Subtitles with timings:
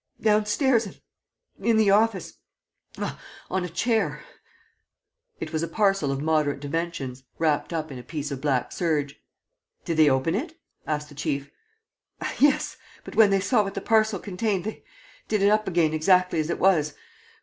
[0.21, 0.99] downstairs...
[1.59, 2.39] in the office...
[3.51, 4.23] on a chair...."
[5.39, 9.21] It was a parcel of moderate dimensions, wrapped up in a piece of black serge.
[9.85, 11.51] "Did they open it?" asked the chief.
[12.39, 14.83] "Yes, but when they saw what the parcel contained, they
[15.27, 16.95] did it up again exactly as it was